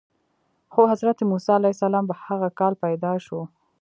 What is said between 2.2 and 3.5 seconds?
هغه کال پیدا شو.